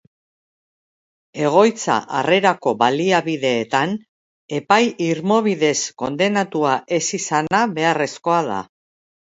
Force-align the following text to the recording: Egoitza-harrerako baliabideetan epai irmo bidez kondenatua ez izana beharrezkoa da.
Egoitza-harrerako 1.47 2.73
baliabideetan 2.81 3.95
epai 4.61 4.81
irmo 5.13 5.41
bidez 5.51 5.77
kondenatua 6.05 6.75
ez 7.01 7.05
izana 7.23 7.67
beharrezkoa 7.79 8.45
da. 8.55 8.61